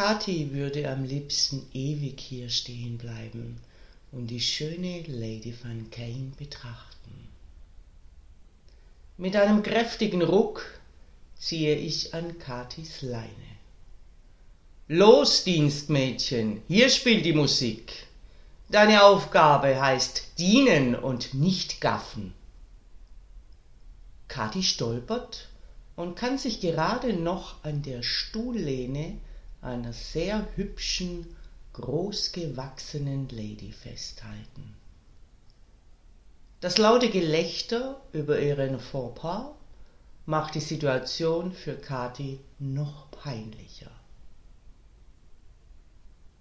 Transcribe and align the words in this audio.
Kathi 0.00 0.54
würde 0.54 0.90
am 0.90 1.04
liebsten 1.04 1.68
ewig 1.74 2.18
hier 2.18 2.48
stehen 2.48 2.96
bleiben 2.96 3.60
und 4.12 4.28
die 4.28 4.40
schöne 4.40 5.02
Lady 5.02 5.54
van 5.62 5.90
Kane 5.90 6.32
betrachten. 6.38 7.28
Mit 9.18 9.36
einem 9.36 9.62
kräftigen 9.62 10.22
Ruck 10.22 10.64
ziehe 11.36 11.74
ich 11.74 12.14
an 12.14 12.38
Kathis 12.38 13.02
Leine. 13.02 13.50
Los, 14.88 15.44
Dienstmädchen, 15.44 16.62
hier 16.66 16.88
spielt 16.88 17.26
die 17.26 17.34
Musik. 17.34 17.92
Deine 18.70 19.02
Aufgabe 19.04 19.82
heißt 19.82 20.38
dienen 20.38 20.94
und 20.94 21.34
nicht 21.34 21.82
gaffen. 21.82 22.32
Kathi 24.28 24.62
stolpert 24.62 25.50
und 25.94 26.16
kann 26.16 26.38
sich 26.38 26.62
gerade 26.62 27.12
noch 27.12 27.62
an 27.64 27.82
der 27.82 28.02
Stuhllehne 28.02 29.18
einer 29.62 29.92
sehr 29.92 30.48
hübschen, 30.56 31.36
großgewachsenen 31.74 33.28
Lady 33.28 33.72
festhalten. 33.72 34.74
Das 36.60 36.78
laute 36.78 37.10
Gelächter 37.10 38.00
über 38.12 38.40
ihren 38.40 38.80
Fauxpas 38.80 39.52
macht 40.26 40.54
die 40.54 40.60
Situation 40.60 41.52
für 41.52 41.74
Kathi 41.74 42.40
noch 42.58 43.10
peinlicher. 43.10 43.90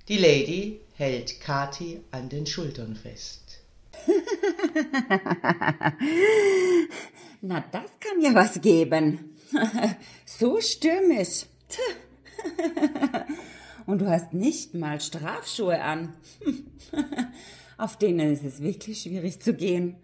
Die 0.10 0.18
Lady 0.18 0.82
hält 0.96 1.40
Kathi 1.40 2.02
an 2.12 2.30
den 2.30 2.46
Schultern 2.46 2.96
fest. 2.96 3.62
Na, 7.42 7.64
das 7.72 7.92
kann 8.00 8.22
ja 8.22 8.34
was 8.34 8.60
geben. 8.60 9.38
so 10.26 10.60
stürmisch. 10.60 11.46
Und 13.86 14.00
du 14.00 14.08
hast 14.08 14.34
nicht 14.34 14.74
mal 14.74 15.02
Strafschuhe 15.02 15.82
an. 15.82 16.14
Auf 17.78 17.98
denen 17.98 18.32
ist 18.32 18.44
es 18.44 18.62
wirklich 18.62 19.02
schwierig 19.02 19.42
zu 19.42 19.54
gehen. 19.54 19.96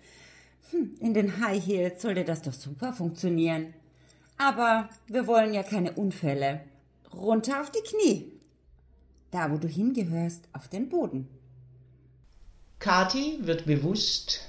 Hm, 0.72 0.96
in 1.00 1.14
den 1.14 1.40
High 1.40 1.64
Heels 1.64 2.02
sollte 2.02 2.24
das 2.24 2.42
doch 2.42 2.54
super 2.54 2.94
funktionieren. 2.94 3.74
Aber 4.38 4.90
wir 5.08 5.28
wollen 5.28 5.54
ja 5.54 5.64
keine 5.64 5.94
Unfälle. 5.94 6.62
Runter 7.14 7.62
auf 7.62 7.72
die 7.72 7.84
Knie. 7.88 8.32
Da, 9.32 9.52
wo 9.52 9.58
du 9.58 9.68
hingehörst, 9.68 10.48
auf 10.54 10.68
den 10.68 10.90
Boden. 10.90 11.28
Kathi 12.80 13.40
wird 13.42 13.66
bewusst, 13.66 14.42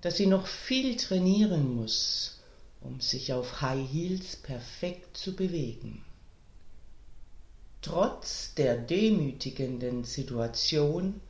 dass 0.00 0.16
sie 0.16 0.26
noch 0.26 0.46
viel 0.46 0.96
trainieren 0.96 1.76
muss, 1.76 2.42
um 2.80 3.00
sich 3.00 3.32
auf 3.32 3.62
High 3.62 3.88
Heels 3.90 4.36
perfekt 4.36 5.16
zu 5.16 5.34
bewegen. 5.34 6.04
Trotz 7.84 8.54
der 8.54 8.78
demütigenden 8.78 10.04
Situation 10.04 11.20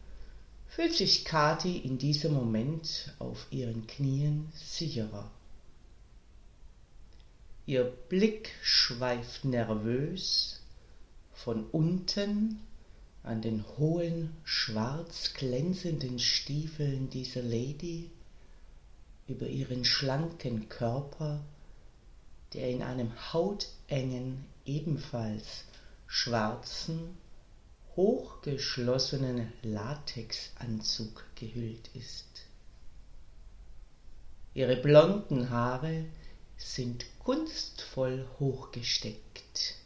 fühlt 0.69 0.95
sich 0.95 1.25
Kathi 1.25 1.79
in 1.79 1.99
diesem 1.99 2.33
Moment 2.33 3.13
auf 3.19 3.49
ihren 3.51 3.89
Knien 3.89 4.53
sicherer. 4.55 5.33
Ihr 7.67 7.83
Blick 7.83 8.53
schweift 8.63 9.45
nervös 9.45 10.61
von 11.33 11.67
unten 11.73 12.61
an 13.25 13.43
den 13.43 13.65
hohen, 13.77 14.37
schwarz 14.45 15.35
glänzenden 15.35 16.21
Stiefeln 16.21 17.11
dieser 17.11 17.43
Lady 17.43 18.13
über 19.27 19.49
ihren 19.49 19.85
schlanken 19.85 20.69
Körper, 20.69 21.41
der 22.53 22.71
in 22.71 22.85
einem 22.85 23.11
hautengen, 23.33 24.45
ebenfalls 24.65 25.65
schwarzen, 26.07 27.17
hochgeschlossenen 27.97 29.53
Latexanzug 29.63 31.25
gehüllt 31.35 31.91
ist. 31.95 32.47
Ihre 34.55 34.77
blonden 34.77 35.51
Haare 35.51 36.07
sind 36.57 37.05
kunstvoll 37.19 38.27
hochgesteckt. 38.39 39.77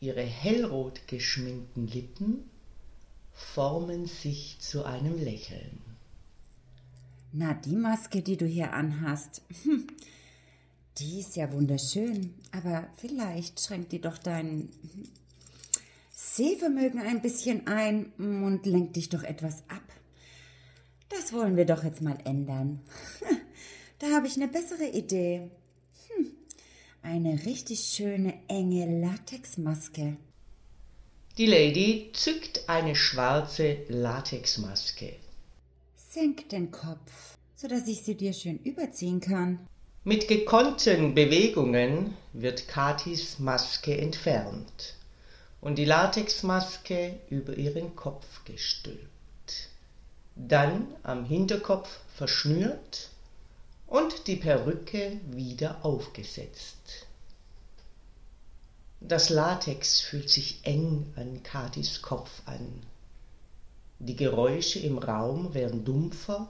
Ihre 0.00 0.22
hellrot 0.22 1.06
geschminkten 1.06 1.86
Lippen 1.86 2.50
formen 3.32 4.06
sich 4.06 4.58
zu 4.60 4.84
einem 4.84 5.18
Lächeln. 5.18 5.80
Na, 7.32 7.54
die 7.54 7.76
Maske, 7.76 8.22
die 8.22 8.36
du 8.36 8.46
hier 8.46 8.72
anhast, 8.72 9.42
hm, 9.62 9.86
die 10.98 11.20
ist 11.20 11.36
ja 11.36 11.52
wunderschön, 11.52 12.34
aber 12.52 12.88
vielleicht 12.96 13.60
schränkt 13.60 13.92
die 13.92 14.00
doch 14.00 14.18
dein 14.18 14.70
Sehvermögen 16.10 17.00
ein 17.00 17.20
bisschen 17.20 17.66
ein 17.66 18.12
und 18.18 18.64
lenkt 18.64 18.96
dich 18.96 19.08
doch 19.08 19.22
etwas 19.22 19.60
ab. 19.68 19.82
Das 21.08 21.32
wollen 21.32 21.56
wir 21.56 21.66
doch 21.66 21.84
jetzt 21.84 22.02
mal 22.02 22.18
ändern. 22.24 22.80
Da 23.98 24.10
habe 24.10 24.26
ich 24.26 24.36
eine 24.36 24.48
bessere 24.48 24.88
Idee. 24.90 25.48
Hm, 26.08 26.30
eine 27.00 27.46
richtig 27.46 27.80
schöne 27.80 28.34
enge 28.46 29.00
Latexmaske. 29.00 30.18
Die 31.38 31.46
Lady 31.46 32.10
zückt 32.12 32.68
eine 32.68 32.94
schwarze 32.94 33.78
Latexmaske. 33.88 35.16
Senk 35.96 36.50
den 36.50 36.70
Kopf, 36.70 37.38
sodass 37.54 37.88
ich 37.88 38.02
sie 38.02 38.16
dir 38.16 38.34
schön 38.34 38.58
überziehen 38.58 39.20
kann. 39.20 39.66
Mit 40.08 40.28
gekonnten 40.28 41.16
Bewegungen 41.16 42.16
wird 42.32 42.68
Katis 42.68 43.40
Maske 43.40 43.98
entfernt 43.98 44.94
und 45.60 45.78
die 45.78 45.84
Latexmaske 45.84 47.18
über 47.28 47.54
ihren 47.54 47.96
Kopf 47.96 48.44
gestülpt, 48.44 49.68
dann 50.36 50.86
am 51.02 51.24
Hinterkopf 51.24 51.88
verschnürt 52.14 53.08
und 53.88 54.28
die 54.28 54.36
Perücke 54.36 55.18
wieder 55.28 55.84
aufgesetzt. 55.84 57.08
Das 59.00 59.28
Latex 59.28 60.00
fühlt 60.02 60.30
sich 60.30 60.60
eng 60.62 61.12
an 61.16 61.42
Katis 61.42 62.00
Kopf 62.00 62.30
an. 62.44 62.84
Die 63.98 64.14
Geräusche 64.14 64.78
im 64.78 64.98
Raum 64.98 65.52
werden 65.52 65.84
dumpfer 65.84 66.48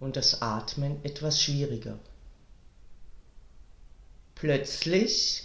und 0.00 0.16
das 0.16 0.40
Atmen 0.40 1.04
etwas 1.04 1.42
schwieriger. 1.42 1.98
Plötzlich 4.42 5.44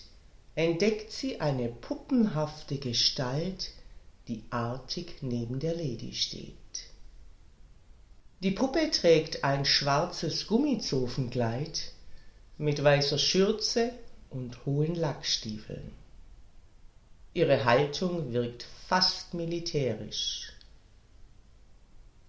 entdeckt 0.55 1.11
sie 1.11 1.39
eine 1.39 1.69
puppenhafte 1.69 2.79
Gestalt, 2.79 3.69
die 4.27 4.41
artig 4.49 5.17
neben 5.21 5.59
der 5.59 5.75
Lady 5.75 6.15
steht. 6.15 6.55
Die 8.39 8.49
Puppe 8.49 8.89
trägt 8.89 9.43
ein 9.43 9.65
schwarzes 9.65 10.47
Gummizofenkleid 10.47 11.91
mit 12.57 12.83
weißer 12.83 13.19
Schürze 13.19 13.91
und 14.31 14.65
hohen 14.65 14.95
Lackstiefeln. 14.95 15.91
Ihre 17.35 17.65
Haltung 17.65 18.33
wirkt 18.33 18.65
fast 18.87 19.35
militärisch. 19.35 20.53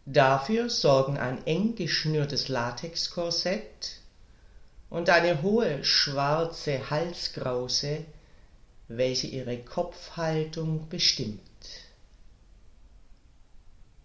Dafür 0.04 0.68
sorgen 0.68 1.16
ein 1.16 1.46
eng 1.46 1.76
geschnürtes 1.76 2.48
Latexkorsett 2.48 4.02
und 4.90 5.10
eine 5.10 5.42
hohe 5.42 5.84
schwarze 5.84 6.90
Halskrause, 6.90 8.04
welche 8.88 9.26
ihre 9.26 9.58
Kopfhaltung 9.58 10.88
bestimmt. 10.88 11.40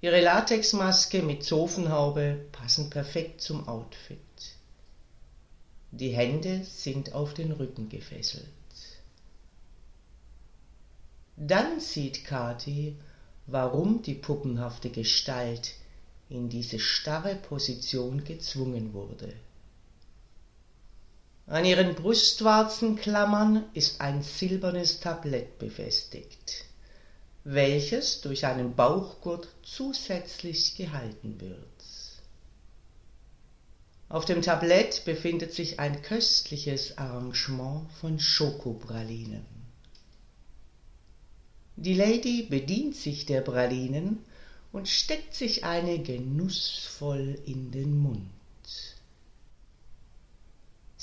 Ihre 0.02 0.20
Latexmaske 0.20 1.22
mit 1.22 1.44
Zofenhaube 1.44 2.46
passen 2.52 2.90
perfekt 2.90 3.40
zum 3.40 3.68
Outfit. 3.70 4.20
Die 5.92 6.10
Hände 6.10 6.66
sind 6.66 7.14
auf 7.14 7.34
den 7.34 7.54
Rücken 7.54 7.88
gefesselt. 7.88 8.50
Dann 11.38 11.80
sieht 11.80 12.26
Kathi, 12.26 12.98
warum 13.48 14.02
die 14.02 14.16
puppenhafte 14.16 14.90
Gestalt 14.90 15.76
in 16.30 16.50
diese 16.50 16.80
starre 16.80 17.36
Position 17.36 18.24
gezwungen 18.24 18.94
wurde. 18.94 19.34
An 21.46 21.66
ihren 21.66 21.96
Brustwarzenklammern 21.96 23.66
ist 23.74 24.00
ein 24.02 24.24
silbernes 24.24 25.00
Tablett 25.00 25.60
befestigt. 25.60 26.66
welches 27.44 28.22
durch 28.22 28.46
einen 28.46 28.76
Bauchgurt 28.76 29.50
zusätzlich 29.64 30.76
gehalten 30.76 31.40
wird. 31.42 31.60
Auf 34.10 34.26
dem 34.26 34.42
Tablett 34.42 35.04
befindet 35.06 35.54
sich 35.54 35.80
ein 35.80 36.02
köstliches 36.02 36.98
Arrangement 36.98 37.92
von 38.00 38.20
Schokopralinen. 38.20 39.46
Die 41.76 41.96
Lady 41.96 42.44
bedient 42.44 42.96
sich 42.96 43.26
der 43.26 43.42
Pralinen 43.42 44.20
und 44.72 44.88
steckt 44.88 45.34
sich 45.34 45.64
eine 45.64 46.00
genussvoll 46.00 47.40
in 47.46 47.72
den 47.72 47.98
Mund. 47.98 48.30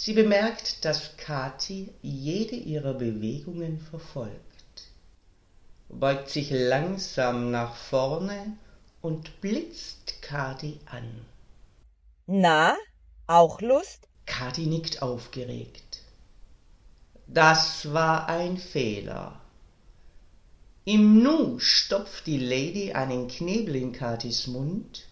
Sie 0.02 0.14
bemerkt, 0.14 0.87
dass 0.87 1.19
Kathi 1.19 1.91
jede 2.00 2.56
ihrer 2.56 2.94
Bewegungen 2.94 3.79
verfolgt, 3.79 4.88
beugt 5.91 6.31
sich 6.31 6.49
langsam 6.50 7.50
nach 7.50 7.76
vorne 7.76 8.56
und 9.02 9.43
blitzt 9.43 10.23
Kathi 10.23 10.81
an. 10.87 11.26
Na, 12.26 12.79
auch 13.26 13.61
Lust? 13.61 14.08
Kathi 14.25 14.64
nickt 14.64 15.02
aufgeregt. 15.02 16.00
Das 17.26 17.93
war 17.93 18.26
ein 18.26 18.56
Fehler. 18.56 19.38
Im 20.87 21.23
Nu 21.23 21.58
stopft 21.58 22.26
die 22.26 22.38
Lady 22.38 22.94
einen 22.94 23.29
Knebel 23.29 23.76
in 23.76 23.93
Katis 23.93 24.46
Mund, 24.46 25.06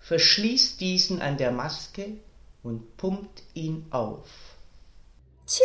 verschließt 0.00 0.82
diesen 0.82 1.22
an 1.22 1.38
der 1.38 1.50
Maske 1.50 2.18
und 2.66 2.96
pumpt 2.96 3.44
ihn 3.54 3.86
auf. 3.90 4.28
Tja, 5.46 5.64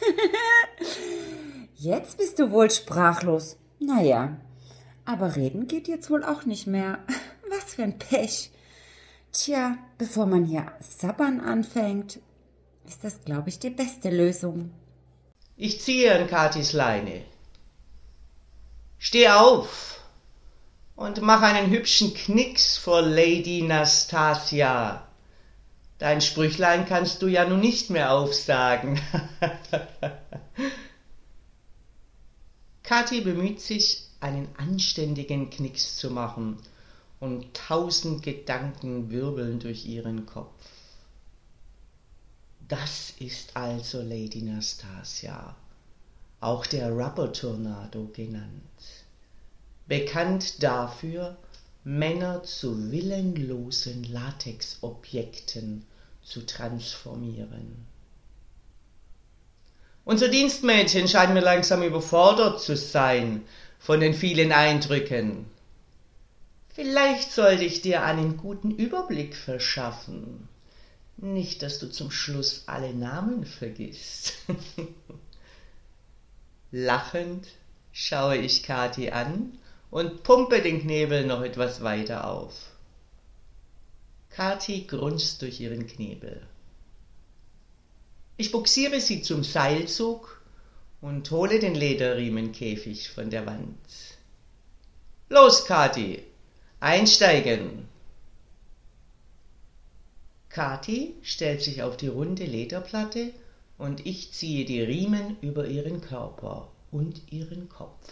jetzt 1.76 2.16
bist 2.16 2.38
du 2.38 2.52
wohl 2.52 2.70
sprachlos. 2.70 3.56
Naja, 3.80 4.36
aber 5.04 5.34
reden 5.34 5.66
geht 5.66 5.88
jetzt 5.88 6.08
wohl 6.08 6.24
auch 6.24 6.44
nicht 6.44 6.68
mehr. 6.68 7.00
Was 7.50 7.74
für 7.74 7.82
ein 7.82 7.98
Pech. 7.98 8.52
Tja, 9.32 9.78
bevor 9.98 10.26
man 10.26 10.44
hier 10.44 10.70
sabbern 10.80 11.40
anfängt, 11.40 12.20
ist 12.86 13.02
das, 13.02 13.24
glaube 13.24 13.48
ich, 13.48 13.58
die 13.58 13.70
beste 13.70 14.10
Lösung. 14.10 14.70
Ich 15.56 15.80
ziehe 15.80 16.16
an 16.16 16.28
Katis 16.28 16.72
Leine. 16.72 17.24
Steh 18.98 19.28
auf 19.28 20.00
und 20.94 21.20
mach 21.22 21.42
einen 21.42 21.70
hübschen 21.70 22.14
Knicks 22.14 22.76
vor 22.76 23.02
Lady 23.02 23.62
Nastasia. 23.62 25.09
Dein 26.00 26.22
Sprüchlein 26.22 26.86
kannst 26.86 27.20
du 27.20 27.26
ja 27.26 27.46
nun 27.46 27.60
nicht 27.60 27.90
mehr 27.90 28.12
aufsagen. 28.14 28.98
Kathi 32.82 33.20
bemüht 33.20 33.60
sich, 33.60 34.06
einen 34.18 34.48
anständigen 34.56 35.50
Knicks 35.50 35.98
zu 35.98 36.10
machen, 36.10 36.56
und 37.20 37.52
tausend 37.52 38.22
Gedanken 38.22 39.10
wirbeln 39.10 39.60
durch 39.60 39.84
ihren 39.84 40.24
Kopf. 40.24 40.54
Das 42.66 43.12
ist 43.18 43.54
also 43.54 44.00
Lady 44.00 44.40
Nastasia, 44.40 45.54
auch 46.40 46.64
der 46.64 46.92
Rubber 46.92 47.30
Tornado 47.30 48.08
genannt, 48.14 48.62
bekannt 49.86 50.62
dafür, 50.62 51.36
Männer 51.84 52.42
zu 52.42 52.90
willenlosen 52.90 54.04
Latexobjekten 54.04 55.84
zu 56.30 56.46
transformieren. 56.46 57.86
Unser 60.04 60.28
Dienstmädchen 60.28 61.08
scheint 61.08 61.34
mir 61.34 61.40
langsam 61.40 61.82
überfordert 61.82 62.60
zu 62.60 62.76
sein 62.76 63.44
von 63.78 64.00
den 64.00 64.14
vielen 64.14 64.52
Eindrücken. 64.52 65.46
Vielleicht 66.68 67.32
sollte 67.32 67.64
ich 67.64 67.82
dir 67.82 68.04
einen 68.04 68.36
guten 68.36 68.70
Überblick 68.70 69.36
verschaffen. 69.36 70.48
Nicht, 71.16 71.62
dass 71.62 71.80
du 71.80 71.90
zum 71.90 72.10
Schluss 72.10 72.62
alle 72.66 72.94
Namen 72.94 73.44
vergisst. 73.44 74.34
Lachend 76.70 77.48
schaue 77.92 78.36
ich 78.36 78.62
Kathi 78.62 79.10
an 79.10 79.58
und 79.90 80.22
pumpe 80.22 80.62
den 80.62 80.80
Knebel 80.80 81.26
noch 81.26 81.42
etwas 81.42 81.82
weiter 81.82 82.30
auf. 82.30 82.70
Kathi 84.30 84.84
grunzt 84.86 85.42
durch 85.42 85.60
ihren 85.60 85.86
Knebel. 85.86 86.40
Ich 88.36 88.52
buxiere 88.52 89.00
sie 89.00 89.22
zum 89.22 89.44
Seilzug 89.44 90.40
und 91.00 91.30
hole 91.30 91.58
den 91.58 91.74
Lederriemenkäfig 91.74 93.10
von 93.10 93.28
der 93.28 93.44
Wand. 93.44 93.76
Los, 95.28 95.66
Kathi, 95.66 96.22
einsteigen! 96.80 97.88
Kathi 100.48 101.14
stellt 101.22 101.62
sich 101.62 101.82
auf 101.82 101.96
die 101.96 102.08
runde 102.08 102.44
Lederplatte 102.44 103.32
und 103.78 104.04
ich 104.06 104.32
ziehe 104.32 104.64
die 104.64 104.80
Riemen 104.80 105.36
über 105.40 105.66
ihren 105.66 106.00
Körper 106.00 106.70
und 106.90 107.32
ihren 107.32 107.68
Kopf. 107.68 108.10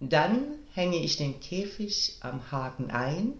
Dann 0.00 0.58
hänge 0.74 0.96
ich 0.96 1.16
den 1.16 1.40
Käfig 1.40 2.16
am 2.20 2.50
Haken 2.50 2.90
ein, 2.90 3.34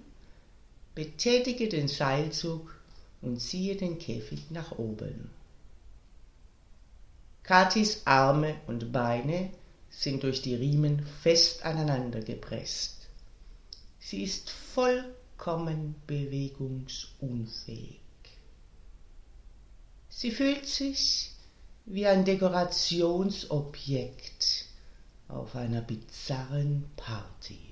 betätige 0.94 1.68
den 1.68 1.88
Seilzug 1.88 2.74
und 3.20 3.40
ziehe 3.40 3.74
den 3.76 3.98
Käfig 3.98 4.50
nach 4.50 4.70
oben. 4.72 5.30
Katis 7.42 8.02
Arme 8.04 8.60
und 8.66 8.92
Beine 8.92 9.50
sind 9.90 10.22
durch 10.22 10.42
die 10.42 10.54
Riemen 10.54 11.04
fest 11.22 11.64
aneinander 11.64 12.20
gepresst. 12.20 13.08
Sie 13.98 14.22
ist 14.22 14.50
vollkommen 14.50 15.94
bewegungsunfähig. 16.06 17.98
Sie 20.08 20.30
fühlt 20.30 20.66
sich 20.66 21.32
wie 21.84 22.06
ein 22.06 22.24
Dekorationsobjekt 22.24 24.66
auf 25.28 25.56
einer 25.56 25.80
bizarren 25.80 26.84
Party. 26.96 27.71